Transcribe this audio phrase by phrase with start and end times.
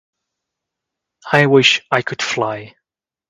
[1.31, 2.73] I wish I could fly.